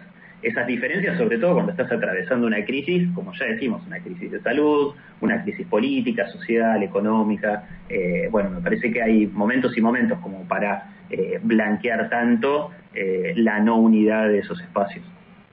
esas 0.45 0.67
diferencias, 0.67 1.17
sobre 1.17 1.39
todo 1.39 1.55
cuando 1.55 1.73
estás 1.73 1.91
atravesando 1.91 2.47
una 2.47 2.65
crisis, 2.65 3.09
como 3.15 3.33
ya 3.33 3.47
decimos, 3.47 3.83
una 3.87 3.99
crisis 3.99 4.31
de 4.31 4.41
salud, 4.41 4.95
una 5.21 5.43
crisis 5.43 5.67
política, 5.67 6.29
social, 6.29 6.83
económica. 6.83 7.67
Eh, 7.89 8.29
bueno, 8.31 8.51
me 8.51 8.61
parece 8.61 8.93
que 8.93 9.03
hay 9.03 9.27
momentos 9.27 9.77
y 9.77 9.81
momentos 9.81 10.19
como 10.21 10.47
para 10.47 10.93
eh, 11.09 11.41
blanquear 11.43 12.11
tanto 12.11 12.71
eh, 12.95 13.33
la 13.37 13.59
no 13.61 13.77
unidad 13.77 14.29
de 14.29 14.39
esos 14.39 14.61
espacios. 14.61 15.05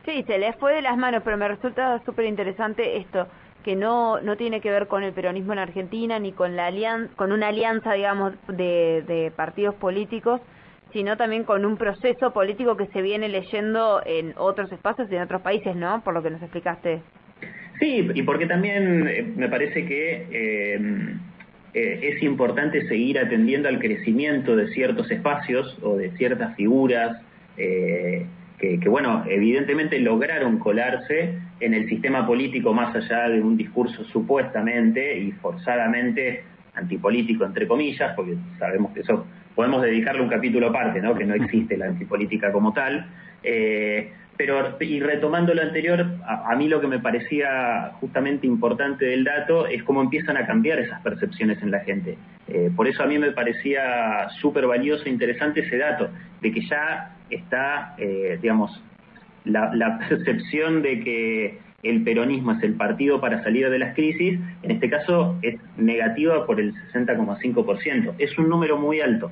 Sí, 0.05 0.23
se 0.27 0.37
les 0.37 0.55
fue 0.57 0.73
de 0.75 0.81
las 0.81 0.97
manos, 0.97 1.21
pero 1.23 1.37
me 1.37 1.47
resulta 1.47 2.01
súper 2.05 2.25
interesante 2.25 2.97
esto 2.97 3.27
que 3.63 3.75
no 3.75 4.19
no 4.21 4.37
tiene 4.37 4.59
que 4.59 4.71
ver 4.71 4.87
con 4.87 5.03
el 5.03 5.13
peronismo 5.13 5.53
en 5.53 5.59
Argentina 5.59 6.17
ni 6.17 6.31
con 6.31 6.55
la 6.55 6.65
alianza, 6.65 7.13
con 7.15 7.31
una 7.31 7.49
alianza 7.49 7.93
digamos 7.93 8.33
de, 8.47 9.03
de 9.07 9.31
partidos 9.35 9.75
políticos 9.75 10.41
sino 10.93 11.17
también 11.17 11.43
con 11.43 11.65
un 11.65 11.77
proceso 11.77 12.31
político 12.31 12.77
que 12.77 12.87
se 12.87 13.01
viene 13.01 13.29
leyendo 13.29 14.01
en 14.05 14.33
otros 14.37 14.71
espacios 14.71 15.11
y 15.11 15.15
en 15.15 15.23
otros 15.23 15.41
países, 15.41 15.75
¿no? 15.75 16.01
Por 16.03 16.13
lo 16.13 16.23
que 16.23 16.29
nos 16.29 16.41
explicaste. 16.41 17.01
Sí, 17.79 18.07
y 18.13 18.21
porque 18.21 18.45
también 18.45 19.07
eh, 19.07 19.23
me 19.35 19.49
parece 19.49 19.85
que 19.85 20.27
eh, 20.31 20.79
eh, 21.73 21.99
es 22.13 22.21
importante 22.21 22.87
seguir 22.87 23.17
atendiendo 23.17 23.69
al 23.69 23.79
crecimiento 23.79 24.55
de 24.55 24.67
ciertos 24.67 25.09
espacios 25.09 25.77
o 25.81 25.97
de 25.97 26.11
ciertas 26.11 26.55
figuras 26.55 27.17
que, 27.55 28.79
que, 28.79 28.89
bueno, 28.89 29.23
evidentemente 29.27 29.99
lograron 29.99 30.57
colarse 30.57 31.37
en 31.59 31.73
el 31.73 31.87
sistema 31.89 32.25
político 32.25 32.73
más 32.73 32.95
allá 32.95 33.29
de 33.29 33.41
un 33.41 33.55
discurso 33.55 34.03
supuestamente 34.05 35.19
y 35.19 35.31
forzadamente 35.33 36.43
antipolítico, 36.73 37.45
entre 37.45 37.67
comillas, 37.67 38.13
porque 38.15 38.35
sabemos 38.57 38.93
que 38.93 39.01
eso 39.01 39.25
podemos 39.61 39.83
dedicarle 39.83 40.23
un 40.23 40.27
capítulo 40.27 40.69
aparte, 40.69 40.99
¿no? 41.03 41.13
que 41.13 41.23
no 41.23 41.35
existe 41.35 41.77
la 41.77 41.85
antipolítica 41.85 42.51
como 42.51 42.73
tal. 42.73 43.05
Eh, 43.43 44.11
pero, 44.35 44.75
y 44.79 44.99
retomando 44.99 45.53
lo 45.53 45.61
anterior, 45.61 46.03
a, 46.25 46.55
mí 46.55 46.67
lo 46.67 46.81
que 46.81 46.87
me 46.87 46.97
parecía 46.97 47.91
justamente 47.99 48.47
importante 48.47 49.05
del 49.05 49.23
dato 49.23 49.67
es 49.67 49.83
cómo 49.83 50.01
empiezan 50.01 50.35
a 50.35 50.47
cambiar 50.47 50.79
esas 50.79 50.99
percepciones 51.03 51.61
en 51.61 51.69
la 51.69 51.81
gente. 51.81 52.17
Eh, 52.47 52.71
por 52.75 52.87
eso 52.87 53.03
a 53.03 53.05
mí 53.05 53.19
me 53.19 53.33
parecía 53.33 54.29
súper 54.41 54.65
valioso 54.65 55.05
e 55.05 55.09
interesante 55.11 55.59
ese 55.59 55.77
dato, 55.77 56.09
de 56.41 56.51
que 56.51 56.61
ya 56.61 57.17
está, 57.29 57.93
eh, 57.99 58.39
digamos, 58.41 58.83
la 59.43 59.99
percepción 60.09 60.81
de 60.81 61.01
que 61.01 61.59
el 61.83 62.03
peronismo 62.03 62.53
es 62.53 62.63
el 62.63 62.73
partido 62.73 63.21
para 63.21 63.43
salir 63.43 63.69
de 63.69 63.77
las 63.77 63.93
crisis, 63.93 64.39
en 64.63 64.71
este 64.71 64.89
caso 64.89 65.37
es 65.43 65.59
negativa 65.77 66.47
por 66.47 66.59
el 66.59 66.73
60,5%. 66.93 68.15
Es 68.17 68.35
un 68.39 68.49
número 68.49 68.77
muy 68.77 69.01
alto. 69.01 69.31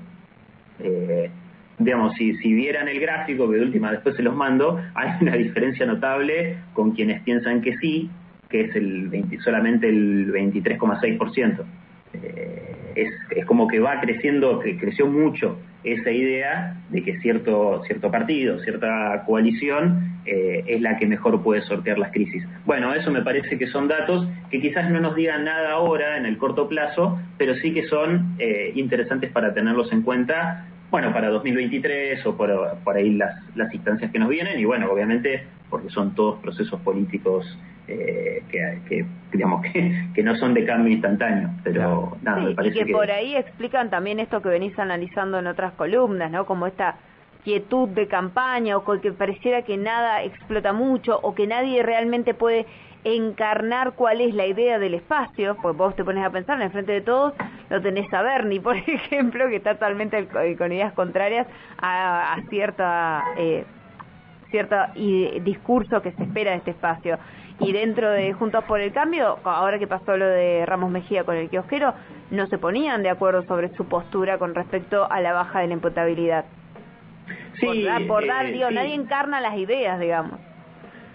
Eh, 0.79 1.29
digamos, 1.77 2.15
si, 2.15 2.35
si 2.37 2.53
vieran 2.53 2.87
el 2.87 2.99
gráfico, 2.99 3.49
que 3.49 3.57
de 3.57 3.63
última 3.63 3.91
después 3.91 4.15
se 4.15 4.23
los 4.23 4.35
mando, 4.35 4.81
hay 4.95 5.11
una 5.21 5.35
diferencia 5.35 5.85
notable 5.85 6.57
con 6.73 6.91
quienes 6.91 7.21
piensan 7.23 7.61
que 7.61 7.77
sí, 7.77 8.09
que 8.49 8.61
es 8.61 8.75
el 8.75 9.09
solamente 9.43 9.87
el 9.87 10.31
23,6%. 10.31 11.63
Eh, 12.13 12.75
es, 12.95 13.13
es 13.35 13.45
como 13.45 13.67
que 13.67 13.79
va 13.79 13.99
creciendo, 14.01 14.59
que 14.59 14.77
creció 14.77 15.07
mucho 15.07 15.59
esa 15.83 16.11
idea 16.11 16.75
de 16.89 17.03
que 17.03 17.19
cierto, 17.19 17.83
cierto 17.85 18.11
partido, 18.11 18.59
cierta 18.59 19.23
coalición 19.25 20.08
eh, 20.25 20.63
es 20.67 20.81
la 20.81 20.97
que 20.97 21.05
mejor 21.05 21.41
puede 21.41 21.61
sortear 21.61 21.97
las 21.97 22.11
crisis. 22.11 22.45
Bueno, 22.65 22.93
eso 22.93 23.11
me 23.11 23.21
parece 23.21 23.57
que 23.57 23.67
son 23.67 23.87
datos 23.87 24.27
que 24.49 24.61
quizás 24.61 24.89
no 24.89 24.99
nos 24.99 25.15
digan 25.15 25.45
nada 25.45 25.71
ahora 25.71 26.17
en 26.17 26.25
el 26.25 26.37
corto 26.37 26.67
plazo, 26.67 27.19
pero 27.37 27.55
sí 27.55 27.73
que 27.73 27.87
son 27.87 28.35
eh, 28.39 28.71
interesantes 28.75 29.31
para 29.31 29.53
tenerlos 29.53 29.91
en 29.91 30.01
cuenta, 30.01 30.67
bueno, 30.91 31.13
para 31.13 31.29
2023 31.29 32.25
o 32.25 32.35
por, 32.35 32.77
por 32.83 32.95
ahí 32.97 33.13
las, 33.13 33.35
las 33.55 33.73
instancias 33.73 34.11
que 34.11 34.19
nos 34.19 34.29
vienen 34.29 34.59
y 34.59 34.65
bueno, 34.65 34.91
obviamente 34.91 35.43
porque 35.69 35.89
son 35.89 36.15
todos 36.15 36.39
procesos 36.39 36.79
políticos 36.81 37.45
eh, 37.87 38.43
que, 38.87 39.05
digamos 39.31 39.63
que, 40.13 40.23
no 40.23 40.35
son 40.35 40.53
de 40.53 40.65
cambio 40.65 40.93
instantáneo, 40.93 41.49
pero 41.63 42.17
nada, 42.21 42.41
me 42.41 42.53
parece 42.53 42.81
y 42.81 42.85
que, 42.85 42.91
por 42.91 43.09
ahí 43.09 43.35
explican 43.35 43.89
también 43.89 44.19
esto 44.19 44.41
que 44.41 44.49
venís 44.49 44.77
analizando 44.77 45.39
en 45.39 45.47
otras 45.47 45.73
columnas, 45.73 46.29
¿no? 46.29 46.45
Como 46.45 46.67
esta 46.67 46.97
quietud 47.43 47.89
de 47.89 48.07
campaña 48.07 48.77
o 48.77 48.83
que 48.83 49.11
pareciera 49.11 49.61
que 49.63 49.77
nada 49.77 50.23
explota 50.23 50.73
mucho 50.73 51.19
o 51.21 51.33
que 51.33 51.47
nadie 51.47 51.83
realmente 51.83 52.33
puede 52.33 52.65
encarnar 53.03 53.93
cuál 53.93 54.19
es 54.19 54.33
la 54.33 54.45
idea 54.45 54.77
del 54.77 54.93
espacio, 54.93 55.55
pues 55.61 55.75
vos 55.75 55.95
te 55.95 56.03
pones 56.03 56.25
a 56.25 56.29
pensar 56.29 56.57
en 56.57 56.63
el 56.63 56.71
frente 56.71 56.91
de 56.91 57.01
todos, 57.01 57.33
lo 57.69 57.81
tenés 57.81 58.13
a 58.13 58.21
Bernie, 58.21 58.59
por 58.61 58.75
ejemplo, 58.75 59.47
que 59.47 59.57
está 59.57 59.75
totalmente 59.75 60.27
con 60.57 60.71
ideas 60.71 60.93
contrarias 60.93 61.47
a, 61.81 62.37
cierta 62.49 63.23
eh, 63.37 63.65
cierto 64.51 64.75
discurso 65.43 66.01
que 66.01 66.11
se 66.11 66.23
espera 66.23 66.51
de 66.51 66.57
este 66.57 66.71
espacio 66.71 67.19
y 67.59 67.73
dentro 67.73 68.09
de 68.09 68.33
Juntos 68.33 68.63
por 68.63 68.79
el 68.79 68.93
Cambio, 68.93 69.37
ahora 69.43 69.77
que 69.79 69.87
pasó 69.87 70.15
lo 70.15 70.25
de 70.25 70.65
Ramos 70.65 70.91
Mejía 70.91 71.23
con 71.23 71.35
el 71.35 71.49
kiosquero, 71.49 71.93
no 72.31 72.47
se 72.47 72.57
ponían 72.57 73.03
de 73.03 73.09
acuerdo 73.09 73.43
sobre 73.43 73.69
su 73.75 73.85
postura 73.85 74.37
con 74.37 74.55
respecto 74.55 75.09
a 75.11 75.19
la 75.19 75.33
baja 75.33 75.59
de 75.59 75.67
la 75.67 75.73
imputabilidad. 75.73 76.45
Sí, 77.59 77.85
por, 78.07 78.25
dar, 78.25 78.45
eh, 78.45 78.59
nadie 78.71 78.93
encarna 78.93 79.41
las 79.41 79.57
ideas, 79.57 79.99
digamos. 79.99 80.39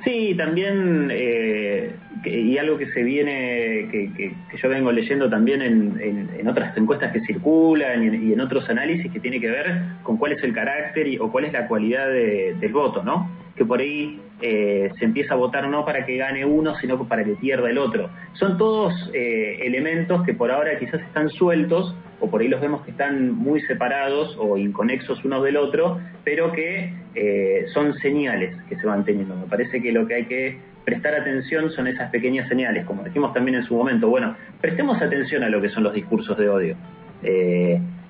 Sí, 0.04 0.34
también, 0.36 1.08
eh, 1.10 1.96
y 2.26 2.58
algo 2.58 2.76
que 2.76 2.90
se 2.92 3.02
viene, 3.02 3.88
que, 3.90 4.12
que, 4.14 4.34
yo 4.62 4.68
vengo 4.68 4.92
leyendo 4.92 5.30
también 5.30 5.62
en, 5.62 6.30
en, 6.38 6.46
otras 6.46 6.76
encuestas 6.76 7.10
que 7.12 7.20
circulan 7.20 8.02
y 8.02 8.32
en, 8.32 8.40
otros 8.40 8.68
análisis 8.68 9.10
que 9.10 9.20
tiene 9.20 9.40
que 9.40 9.50
ver 9.50 9.80
con 10.02 10.18
cuál 10.18 10.32
es 10.32 10.42
el 10.42 10.52
carácter 10.52 11.08
y, 11.08 11.18
o 11.18 11.32
cuál 11.32 11.46
es 11.46 11.52
la 11.54 11.66
cualidad 11.68 12.10
del 12.10 12.72
voto, 12.72 13.02
¿no? 13.02 13.30
Que 13.56 13.64
por 13.64 13.80
ahí 13.80 14.20
eh, 14.40 14.90
se 14.98 15.04
empieza 15.04 15.34
a 15.34 15.36
votar 15.36 15.68
no 15.68 15.84
para 15.84 16.04
que 16.04 16.16
gane 16.16 16.44
uno, 16.44 16.74
sino 16.76 17.06
para 17.06 17.24
que 17.24 17.34
pierda 17.36 17.70
el 17.70 17.78
otro. 17.78 18.10
Son 18.34 18.58
todos 18.58 18.92
eh, 19.14 19.58
elementos 19.62 20.22
que 20.24 20.34
por 20.34 20.50
ahora 20.50 20.78
quizás 20.78 21.00
están 21.00 21.28
sueltos, 21.30 21.94
o 22.20 22.30
por 22.30 22.40
ahí 22.40 22.48
los 22.48 22.60
vemos 22.60 22.82
que 22.84 22.90
están 22.90 23.32
muy 23.32 23.60
separados 23.62 24.36
o 24.38 24.56
inconexos 24.56 25.24
uno 25.24 25.42
del 25.42 25.56
otro, 25.56 26.00
pero 26.24 26.52
que 26.52 26.92
eh, 27.14 27.66
son 27.72 27.94
señales 27.98 28.56
que 28.68 28.76
se 28.76 28.86
van 28.86 29.04
teniendo. 29.04 29.36
Me 29.36 29.46
parece 29.46 29.80
que 29.80 29.92
lo 29.92 30.06
que 30.06 30.14
hay 30.14 30.24
que 30.26 30.58
prestar 30.84 31.14
atención 31.14 31.70
son 31.70 31.86
esas 31.86 32.10
pequeñas 32.10 32.48
señales, 32.48 32.84
como 32.86 33.04
dijimos 33.04 33.32
también 33.32 33.58
en 33.58 33.64
su 33.64 33.74
momento. 33.74 34.08
Bueno, 34.08 34.36
prestemos 34.60 35.00
atención 35.00 35.44
a 35.44 35.48
lo 35.48 35.60
que 35.62 35.70
son 35.70 35.84
los 35.84 35.94
discursos 35.94 36.36
de 36.36 36.48
odio 36.48 36.76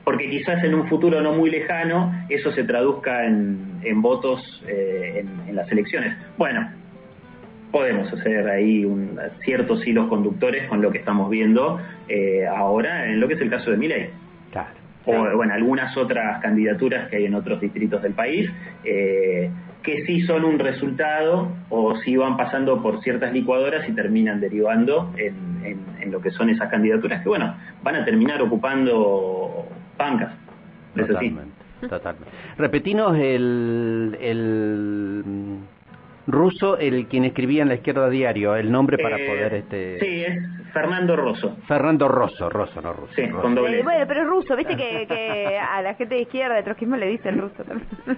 porque 0.04 0.28
quizás 0.28 0.62
en 0.62 0.75
un 0.75 0.87
futuro 0.88 1.20
no 1.23 1.32
muy 1.32 1.50
lejano 1.50 2.12
eso 2.28 2.52
se 2.52 2.64
traduzca 2.64 3.25
en, 3.25 3.80
en 3.82 4.02
votos 4.02 4.62
eh, 4.68 5.25
en, 5.49 5.56
las 5.56 5.70
elecciones. 5.73 6.16
Bueno, 6.37 6.68
podemos 7.73 8.12
hacer 8.12 8.49
ahí 8.49 8.84
un, 8.84 9.18
ciertos 9.44 9.87
hilos 9.87 10.08
conductores 10.08 10.68
con 10.68 10.82
lo 10.82 10.90
que 10.90 10.99
estamos 10.99 11.30
viendo 11.30 11.80
eh, 12.08 12.46
ahora 12.46 13.06
en 13.06 13.20
lo 13.20 13.28
que 13.28 13.34
es 13.34 13.40
el 13.40 13.50
caso 13.50 13.70
de 13.70 13.76
Miley. 13.76 14.11
O 15.06 15.37
bueno, 15.37 15.52
algunas 15.52 15.94
otras 15.99 16.40
candidaturas 16.40 17.11
que 17.11 17.16
hay 17.16 17.26
en 17.26 17.34
otros 17.34 17.61
distritos 17.61 18.00
del 18.02 18.14
país, 18.14 18.50
eh, 18.84 19.50
que 19.85 20.05
sí 20.07 20.23
son 20.23 20.45
un 20.45 20.59
resultado 20.59 21.49
o 21.69 21.95
sí 21.99 22.17
van 22.17 22.37
pasando 22.37 22.83
por 22.83 23.03
ciertas 23.03 23.33
licuadoras 23.33 23.88
y 23.88 23.93
terminan 23.93 24.41
derivando 24.41 25.12
en, 25.17 25.79
en, 26.00 26.11
lo 26.11 26.21
que 26.21 26.31
son 26.31 26.50
esas 26.50 26.71
candidaturas 26.71 27.23
que, 27.23 27.29
bueno, 27.29 27.55
van 27.83 27.97
a 27.97 28.05
terminar 28.05 28.41
ocupando 28.43 29.67
bancas. 29.97 30.33
Totalmente, 30.95 31.53
totalmente. 31.88 32.31
Repetinos 32.57 33.17
el, 33.19 34.17
el 34.21 35.25
ruso, 36.26 36.78
el 36.78 37.07
quien 37.07 37.25
escribía 37.25 37.62
en 37.62 37.69
la 37.69 37.75
izquierda 37.75 38.09
diario, 38.09 38.57
el 38.57 38.71
nombre 38.71 38.99
para 38.99 39.19
eh, 39.19 39.26
poder 39.26 39.54
este. 39.54 40.00
Sí, 40.00 40.25
es 40.25 40.73
Fernando 40.73 41.16
Rosso. 41.16 41.57
Fernando 41.66 42.09
Rosso, 42.09 42.49
Rosso, 42.50 42.81
no 42.81 42.93
ruso. 42.93 43.12
Sí, 43.14 43.28
con 43.28 43.54
doble. 43.54 43.81
Eh, 43.81 43.83
bueno, 43.83 44.04
pero 44.07 44.23
es 44.23 44.26
ruso, 44.26 44.57
viste 44.57 44.76
que, 44.76 45.07
que 45.07 45.59
a 45.73 45.83
la 45.83 45.95
gente 45.95 46.14
de 46.14 46.23
izquierda 46.23 46.57
de 46.57 46.62
trotskismo 46.62 46.97
le 46.97 47.09
dicen 47.09 47.40
ruso 47.40 47.62
también. 47.64 47.88
no, 48.07 48.16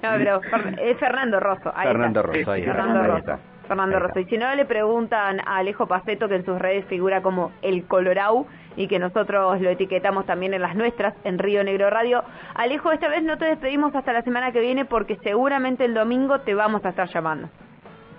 pero 0.00 0.40
es 0.80 0.96
Fernando 0.98 1.40
Rosso. 1.40 1.72
Fernando 1.72 2.22
Rosso, 2.22 2.50
ahí 2.52 2.62
Fernando 2.62 3.02
Rosso. 3.02 3.57
Fernando 3.68 4.00
Rosso. 4.00 4.18
Y 4.18 4.24
si 4.24 4.36
no, 4.36 4.52
le 4.54 4.64
preguntan 4.64 5.40
a 5.40 5.58
Alejo 5.58 5.86
Paceto, 5.86 6.28
que 6.28 6.36
en 6.36 6.44
sus 6.44 6.58
redes 6.58 6.84
figura 6.86 7.22
como 7.22 7.52
el 7.62 7.84
Colorau, 7.84 8.46
y 8.76 8.88
que 8.88 8.98
nosotros 8.98 9.60
lo 9.60 9.70
etiquetamos 9.70 10.26
también 10.26 10.54
en 10.54 10.62
las 10.62 10.74
nuestras, 10.74 11.14
en 11.24 11.38
Río 11.38 11.62
Negro 11.62 11.90
Radio. 11.90 12.24
Alejo, 12.54 12.92
esta 12.92 13.08
vez 13.08 13.22
no 13.22 13.36
te 13.36 13.44
despedimos 13.44 13.94
hasta 13.94 14.12
la 14.12 14.22
semana 14.22 14.52
que 14.52 14.60
viene 14.60 14.84
porque 14.84 15.16
seguramente 15.22 15.84
el 15.84 15.94
domingo 15.94 16.40
te 16.40 16.54
vamos 16.54 16.84
a 16.84 16.90
estar 16.90 17.08
llamando. 17.08 17.48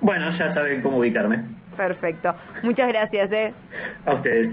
Bueno, 0.01 0.31
ya 0.37 0.53
saben 0.53 0.81
cómo 0.81 0.97
ubicarme. 0.97 1.43
Perfecto. 1.75 2.33
Muchas 2.63 2.89
gracias. 2.89 3.31
¿eh? 3.31 3.53
A 4.05 4.13
ustedes. 4.15 4.51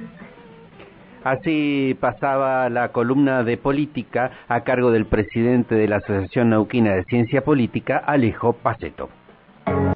Así 1.25 1.97
pasaba 2.01 2.69
la 2.69 2.91
columna 2.91 3.43
de 3.43 3.57
política 3.57 4.31
a 4.47 4.61
cargo 4.61 4.93
del 4.93 5.07
presidente 5.07 5.75
de 5.75 5.89
la 5.89 5.97
Asociación 5.97 6.51
Nauquina 6.51 6.95
de 6.95 7.03
Ciencia 7.05 7.43
Política, 7.43 7.99
Alejo 7.99 8.53
Paceto. 8.53 9.09